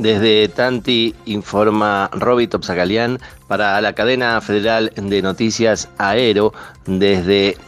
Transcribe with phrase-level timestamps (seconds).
[0.00, 3.18] Desde Tanti informa Roby Topsacalian
[3.48, 6.54] para la cadena federal de noticias Aero
[6.86, 7.58] desde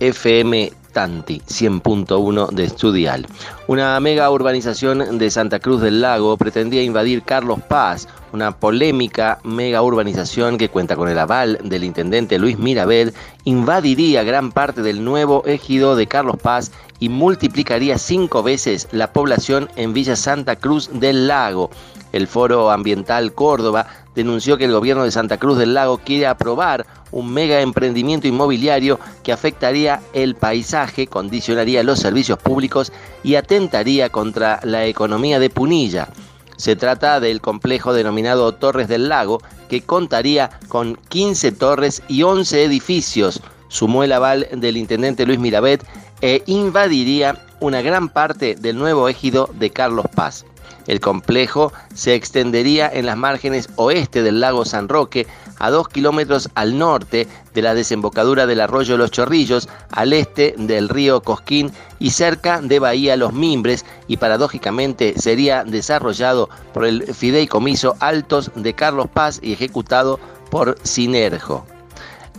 [0.00, 3.26] FM Tanti 100.1 de Estudial.
[3.66, 9.82] Una mega urbanización de Santa Cruz del Lago pretendía invadir Carlos Paz, una polémica mega
[9.82, 13.12] urbanización que cuenta con el aval del intendente Luis Mirabel,
[13.44, 19.68] invadiría gran parte del nuevo ejido de Carlos Paz y multiplicaría cinco veces la población
[19.76, 21.70] en Villa Santa Cruz del Lago.
[22.12, 26.86] El Foro Ambiental Córdoba denunció que el gobierno de Santa Cruz del Lago quiere aprobar
[27.12, 34.60] un mega emprendimiento inmobiliario que afectaría el paisaje, condicionaría los servicios públicos y atentaría contra
[34.62, 36.08] la economía de Punilla.
[36.56, 42.64] Se trata del complejo denominado Torres del Lago, que contaría con 15 torres y 11
[42.64, 43.42] edificios.
[43.68, 45.84] Sumó el aval del intendente Luis Mirabet
[46.20, 50.44] e invadiría una gran parte del nuevo ejido de Carlos Paz.
[50.86, 55.26] El complejo se extendería en las márgenes oeste del lago San Roque,
[55.58, 60.88] a dos kilómetros al norte de la desembocadura del arroyo Los Chorrillos, al este del
[60.88, 67.96] río Cosquín y cerca de Bahía Los Mimbres, y paradójicamente sería desarrollado por el Fideicomiso
[67.98, 71.66] Altos de Carlos Paz y ejecutado por Sinerjo.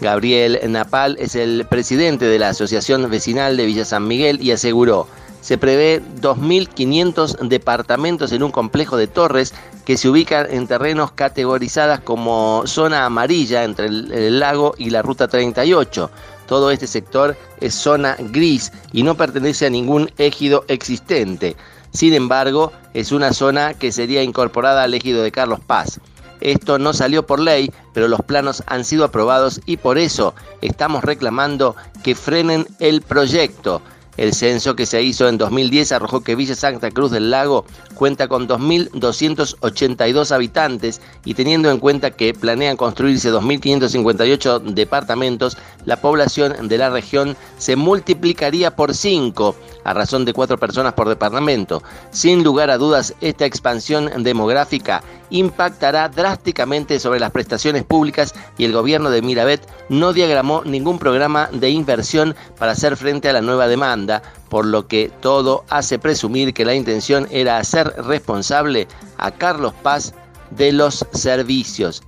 [0.00, 5.06] Gabriel Napal es el presidente de la Asociación Vecinal de Villa San Miguel y aseguró
[5.46, 12.00] se prevé 2.500 departamentos en un complejo de torres que se ubican en terrenos categorizadas
[12.00, 16.10] como zona amarilla entre el, lago y la ruta 38.
[16.48, 21.54] Todo este sector es zona gris y no pertenece a ningún ejido existente.
[21.92, 26.00] Sin embargo, es una zona que sería incorporada al ejido de Carlos Paz.
[26.40, 31.04] Esto no salió por ley, pero los planos han sido aprobados y por eso estamos
[31.04, 33.82] reclamando que frenen el proyecto.
[34.16, 38.28] El censo que se hizo en 2010 arrojó que Villa Santa Cruz del Lago cuenta
[38.28, 46.76] con 2.282 habitantes y teniendo en cuenta que planean construirse 2.558 departamentos, la población de
[46.76, 51.82] la región se multiplicaría por 5 a razón de 4 personas por departamento.
[52.10, 58.72] Sin lugar a dudas, esta expansión demográfica impactará drásticamente sobre las prestaciones públicas y el
[58.72, 63.68] gobierno de Mirabet no diagramó ningún programa de inversión para hacer frente a la nueva
[63.68, 69.72] demanda, por lo que todo hace presumir que la intención era hacer responsable a Carlos
[69.82, 70.14] Paz
[70.50, 72.02] de los servicios.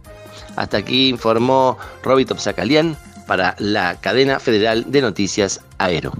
[0.56, 2.96] Hasta aquí informó Robito Psacalian
[3.28, 6.12] para la cadena federal de noticias Aero.